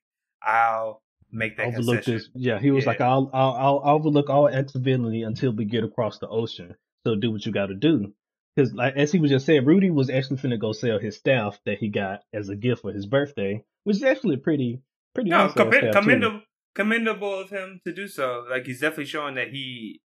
[0.46, 2.14] I'll." Make that overlook concession.
[2.14, 2.30] this.
[2.36, 2.90] Yeah, he was Yeah.
[2.92, 6.74] like, I'll, I'll, I'll overlook all accidentally until we get across the ocean.
[7.06, 8.14] So do what you got to do.
[8.56, 11.60] Because, like as he was just saying, Rudy was actually finna go sell his staff
[11.66, 14.82] that he got as a gift for his birthday, which is actually pretty,
[15.14, 15.54] pretty No, nice.
[15.54, 16.42] commend- commendable,
[16.78, 18.46] commendable of him to do so.
[18.50, 20.02] Like he's definitely showing that he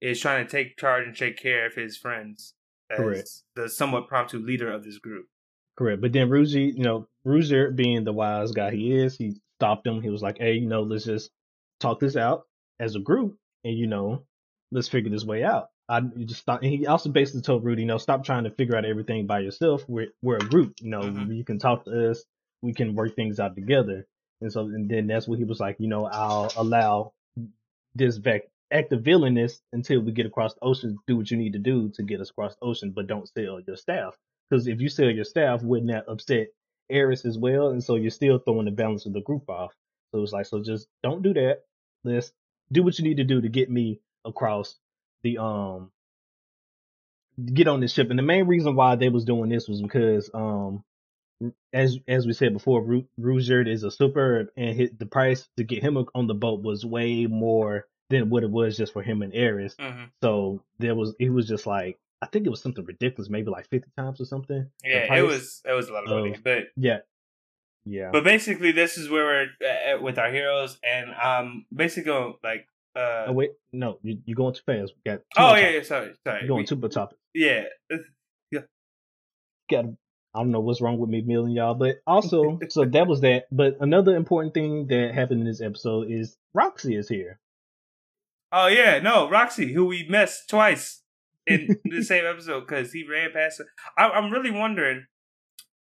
[0.00, 2.54] is trying to take charge and take care of his friends
[2.90, 3.28] as Correct.
[3.56, 5.26] the somewhat promptu leader of this group.
[5.76, 6.02] Correct.
[6.02, 10.02] But then Ruzi, you know, Ruijerd being the wise guy he is, he stopped him.
[10.02, 11.30] He was like, "Hey, you know, let's just
[11.80, 12.42] talk this out
[12.78, 14.24] as a group, and you know,
[14.70, 17.88] let's figure this way out." I just thought, and he also basically told Rudy, you
[17.88, 19.84] know, stop trying to figure out everything by yourself.
[19.88, 20.74] We're we're a group.
[20.80, 21.34] You know, Mhm.
[21.34, 22.24] you can talk to us.
[22.62, 24.06] We can work things out together.
[24.40, 25.76] And so, and then that's what he was like.
[25.78, 27.12] You know, I'll allow
[27.94, 28.18] this
[28.72, 30.98] act of villainous until we get across the ocean.
[31.06, 33.60] Do what you need to do to get us across the ocean, but don't sell
[33.66, 34.14] your staff.
[34.48, 36.48] Because if you sell your staff, wouldn't that upset
[36.88, 37.68] Eris as well?
[37.68, 39.72] And so you're still throwing the balance of the group off.
[40.12, 41.60] So it's like, so just don't do that.
[42.04, 42.32] Let's
[42.72, 44.76] do what you need to do to get me across
[45.22, 45.90] the um
[47.54, 48.10] get on this ship.
[48.10, 50.84] And the main reason why they was doing this was because um
[51.72, 55.64] as as we said before, Ru- Ruijerd is a Superd, and hit the price to
[55.64, 59.22] get him on the boat was way more than what it was just for him
[59.22, 59.76] and Eris.
[59.76, 60.04] Mm-hmm.
[60.22, 63.68] So there was it was just like I think it was something ridiculous, maybe like
[63.70, 64.66] fifty times or something.
[64.84, 66.98] Yeah, it was it was a lot of money, but Yeah,
[67.86, 68.10] yeah.
[68.12, 73.26] but basically this is where we're at with our heroes, and um basically like uh
[73.28, 74.92] oh wait, no, you you going too fast.
[75.04, 77.20] We got oh yeah, yeah sorry sorry You're going We- two more topics.
[77.32, 77.64] yeah
[78.50, 78.60] Yeah.
[79.70, 79.84] got
[80.34, 83.44] I don't know what's wrong with me milling y'all, but also so that was that.
[83.50, 87.40] But another important thing that happened in this episode is Roxy is here.
[88.52, 91.02] Oh yeah, no, Roxy, who we missed twice
[91.46, 93.58] in the same episode because he ran past.
[93.58, 93.64] Her.
[93.96, 95.06] I, I'm really wondering,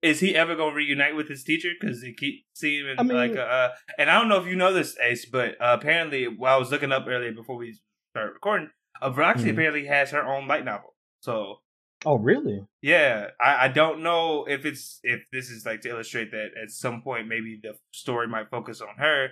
[0.02, 1.70] is he ever gonna reunite with his teacher?
[1.78, 4.56] Because he keep seeing I mean- like a, uh, and I don't know if you
[4.56, 7.78] know this, Ace, but uh, apparently, while I was looking up earlier before we
[8.12, 8.70] started recording,
[9.02, 9.52] uh, Roxy Mhm.
[9.52, 10.94] apparently has her own light novel.
[11.20, 11.60] So
[12.06, 12.66] Oh really?
[12.82, 16.70] yeah, I, I don't know if it's if this is like to illustrate that at
[16.70, 19.30] some point maybe the story might focus on her,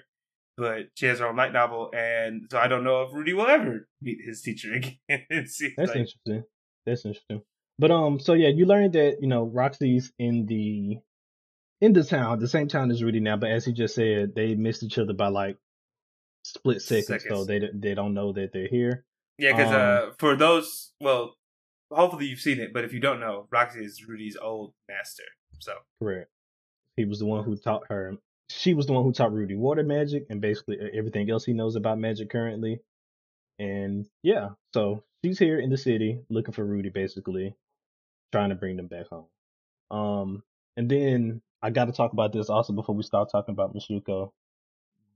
[0.56, 3.46] but she has her own light novel, and so I don't know if Rudy will
[3.48, 4.96] ever meet his teacher again.
[5.30, 6.44] That's like, interesting.
[6.86, 7.42] That's interesting.
[7.78, 10.98] But um, so yeah, you learned that you know Roxy's in the
[11.80, 13.36] in the town, the same town as Rudy now.
[13.36, 15.56] But as he just said, they missed each other by like
[16.44, 17.46] split seconds, so Seconds.
[17.46, 19.04] they they don't know that they're here.
[19.38, 21.34] yeah, because um, uh, for those, well,
[21.94, 25.24] hopefully you've seen it, but if you don't know, Roxy is Rudy's old master.
[25.58, 26.30] So Correct.
[26.96, 28.16] He was the one who taught her.
[28.50, 31.76] She was the one who taught Rudy water magic and basically everything else he knows
[31.76, 32.80] about magic currently.
[33.58, 37.54] And yeah, so she's here in the city looking for Rudy, basically
[38.30, 39.26] trying to bring them back home.
[39.90, 40.42] Um,
[40.76, 44.30] and then I got to talk about this also before we start talking about Mushoku.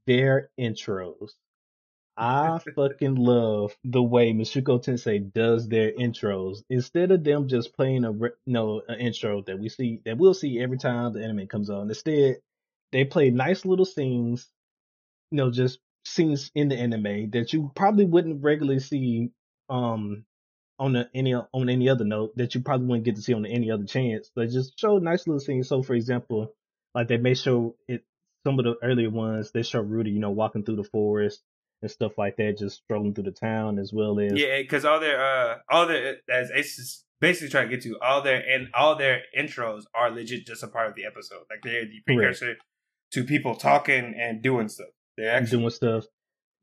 [0.06, 1.32] Their intros.
[2.16, 6.62] I fucking love the way Mushoku Tensei does their intros.
[6.70, 10.34] Instead of them just playing a re- no an intro that we see that we'll
[10.34, 11.88] see every time the anime comes on.
[11.88, 12.38] Instead,
[12.92, 14.48] they play nice little scenes,
[15.30, 19.30] you know, just scenes in the anime that you probably wouldn't regularly see
[19.68, 20.24] um
[20.78, 23.46] on the, any on any other note that you probably wouldn't get to see on
[23.46, 24.30] any other chance.
[24.36, 25.68] They just show nice little scenes.
[25.68, 26.54] So, for example,
[26.94, 28.04] like they may show it
[28.46, 29.52] some of the earlier ones.
[29.52, 31.42] They show Rudy, you know, walking through the forest
[31.82, 35.00] and stuff like that, just strolling through the town, as well as yeah, because all
[35.00, 38.68] their uh, all their as Ace is basically trying to get to all their and
[38.74, 41.44] all their intros are legit just a part of the episode.
[41.50, 42.56] Like they're the precursor
[43.12, 44.88] to people talking and doing stuff.
[45.16, 46.04] They're actually doing stuff.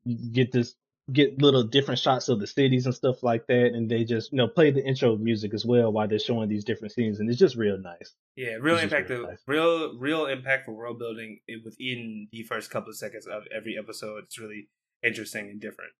[0.04, 0.74] You get this,
[1.12, 4.38] get little different shots of the cities and stuff like that, and they just you
[4.38, 7.38] know play the intro music as well while they're showing these different scenes, and it's
[7.38, 8.14] just real nice.
[8.36, 9.42] Yeah, real It's impactful, really nice.
[9.46, 14.24] real, real impactful world building within the first couple of seconds of every episode.
[14.24, 14.68] It's really
[15.04, 15.92] interesting and different.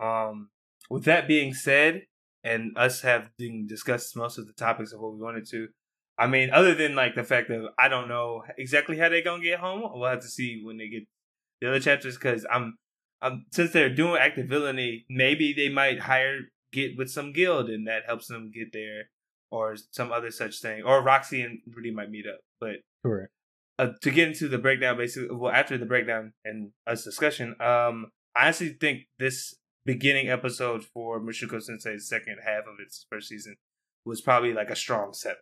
[0.00, 0.50] Um,
[0.90, 2.02] with that being said,
[2.44, 5.68] and us having discussed most of the topics of what we wanted to,
[6.16, 9.42] I mean, other than like the fact that I don't know exactly how they're gonna
[9.42, 11.04] get home, we'll have to see when they get
[11.60, 12.76] the other chapters because I'm
[13.20, 16.40] um, since they're doing active villainy, maybe they might hire
[16.72, 19.10] get with some guild, and that helps them get there,
[19.50, 20.82] or some other such thing.
[20.82, 22.40] Or Roxy and Rudy might meet up.
[22.60, 23.32] But Correct.
[23.78, 28.10] uh, to get into the breakdown, basically, well, after the breakdown and us discussion, um,
[28.38, 33.56] I honestly think this beginning episode for Mushoku Tensei's second half of its first season
[34.04, 35.38] was probably like a strong seven.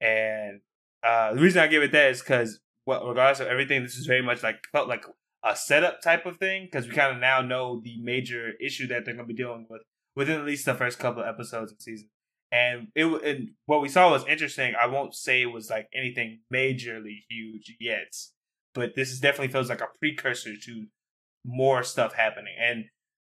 [0.00, 0.60] And
[1.02, 4.06] uh, the reason I give it that is because, well, regardless of everything, this is
[4.06, 5.04] very much like felt like
[5.44, 9.04] a setup type of thing because we kind of now know the major issue that
[9.04, 9.82] they're going to be dealing with
[10.16, 12.08] within at least the first couple of episodes of the season.
[12.50, 14.74] And it and what we saw was interesting.
[14.80, 18.14] I won't say it was like anything majorly huge yet,
[18.72, 20.86] but this is definitely feels like a precursor to
[21.44, 22.54] more stuff happening.
[22.60, 22.86] And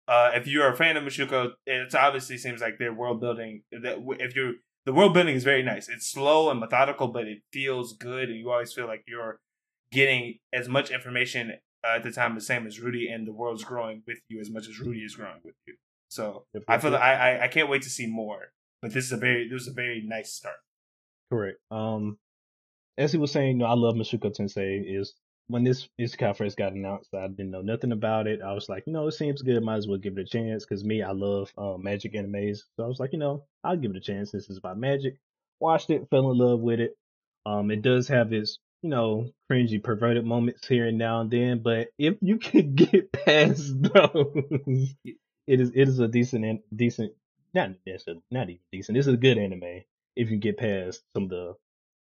[0.07, 3.63] uh, if you're a fan of Mushoku, it obviously seems like their world building.
[3.71, 4.53] That if you're
[4.85, 5.89] the world building is very nice.
[5.89, 9.39] It's slow and methodical, but it feels good, and you always feel like you're
[9.91, 11.53] getting as much information
[11.83, 14.49] uh, at the time the same as Rudy, and the world's growing with you as
[14.49, 15.75] much as Rudy is growing with you.
[16.09, 16.99] So Yep, I feel yep.
[16.99, 18.51] like I, I I can't wait to see more.
[18.81, 20.57] But this is a very this is a very nice start.
[21.31, 21.57] Correct.
[21.71, 22.19] Um,
[22.97, 24.83] as he was saying, you know, I love Mushoku Tensei.
[24.85, 25.13] Is
[25.47, 28.41] when this Isekai first got announced, I didn't know nothing about it.
[28.41, 29.61] I was like, you know, it seems good.
[29.63, 30.65] Might as well give it a chance.
[30.65, 32.63] Because me, I love uh, magic animes.
[32.75, 34.31] So I was like, you know, I'll give it a chance.
[34.31, 35.17] This is about magic.
[35.59, 36.97] Watched it, fell in love with it.
[37.45, 41.61] Um, it does have its, you know, cringy, perverted moments here and now and then.
[41.63, 44.95] But if you can get past those,
[45.47, 47.13] it is it is a decent decent
[47.53, 48.97] not necessarily not even decent.
[48.97, 49.83] This is a good anime
[50.15, 51.53] if you get past some of the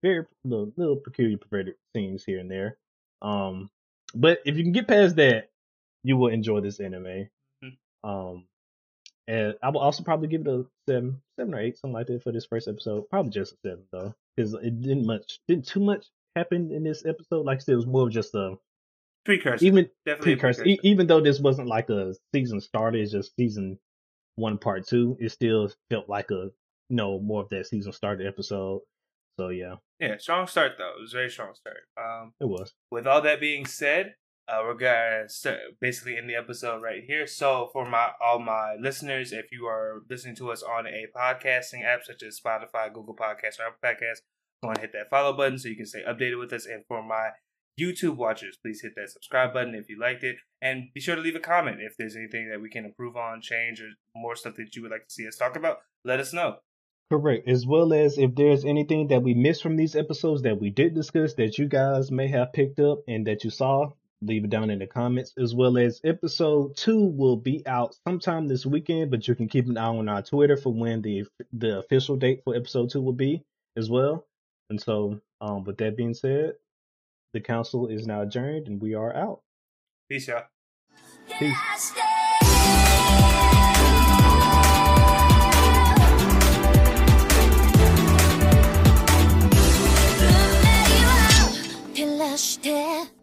[0.03, 2.77] very the little peculiar perverted scenes here and there.
[3.21, 3.69] Um,
[4.15, 5.49] but if you can get past that,
[6.03, 7.29] you will enjoy this anime.
[7.63, 7.77] Mhm.
[8.03, 8.47] Um,
[9.27, 12.23] and I will also probably give it a seven, seven or eight, something like that
[12.23, 13.09] for this first episode.
[13.09, 17.05] Probably just a seven though, because it didn't much, didn't too much happen in this
[17.05, 17.45] episode.
[17.45, 18.57] Like I said, it was more of just a
[19.25, 20.63] Precursor, even definitely precursor.
[20.63, 20.81] precursor.
[20.83, 23.77] E- even though this wasn't like a season starter, it's just season
[24.35, 25.17] one, part two.
[25.19, 26.49] It still felt like a
[26.89, 28.81] you know more of that season starter episode.
[29.37, 30.93] So yeah, yeah, strong start though.
[30.97, 31.77] It was a very strong start.
[31.97, 32.73] Um, it was.
[32.91, 34.15] with all that being said,
[34.47, 37.25] uh, we're gonna start basically end the episode right here.
[37.27, 41.85] So for my all my listeners, if you are listening to us on a podcasting
[41.85, 44.21] app such as Spotify, Google Podcasts, or Apple Podcasts,
[44.63, 46.65] go and hit that follow button so you can stay updated with us.
[46.65, 47.29] And for my
[47.79, 51.21] YouTube watchers, please hit that subscribe button if you liked it, and be sure to
[51.21, 54.55] leave a comment if there's anything that we can improve on, change, or more stuff
[54.55, 55.77] that you would like to see us talk about.
[56.03, 56.57] Let us know.
[57.11, 57.47] Correct.
[57.47, 60.93] As well as if there's anything that we missed from these episodes that we did
[60.93, 63.91] discuss that you guys may have picked up and that you saw,
[64.21, 65.33] leave it down in the comments.
[65.37, 69.67] As well as episode two will be out sometime this weekend, but you can keep
[69.67, 73.13] an eye on our Twitter for when the the official date for episode two will
[73.13, 73.43] be
[73.75, 74.27] as well.
[74.69, 76.53] And so, um, with that being said,
[77.33, 79.41] the council is now adjourned and we are out.
[80.09, 80.43] Peace, y'all.
[81.39, 81.57] Peace.
[81.75, 82.18] Stay
[92.59, 93.18] して